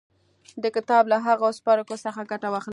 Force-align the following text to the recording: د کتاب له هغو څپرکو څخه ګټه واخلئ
د 0.63 0.65
کتاب 0.75 1.03
له 1.11 1.17
هغو 1.25 1.47
څپرکو 1.57 1.95
څخه 2.05 2.21
ګټه 2.31 2.47
واخلئ 2.51 2.69